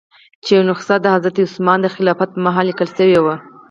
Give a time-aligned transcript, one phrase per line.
[0.43, 3.35] چې یوه نسخه د حضرت عثمان د خلافت په مهال لیکل شوې وه.